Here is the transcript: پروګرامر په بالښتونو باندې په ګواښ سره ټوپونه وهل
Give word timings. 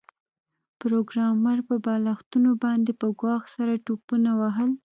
پروګرامر 0.81 1.57
په 1.67 1.75
بالښتونو 1.85 2.51
باندې 2.63 2.91
په 3.01 3.07
ګواښ 3.19 3.43
سره 3.55 3.81
ټوپونه 3.85 4.29
وهل 4.41 4.71